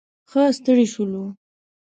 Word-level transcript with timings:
ښه 0.29 0.41
ستړي 0.57 0.85
شولو. 0.93 1.23